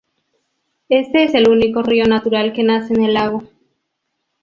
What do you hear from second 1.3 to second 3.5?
el único río natural que nace en el lago.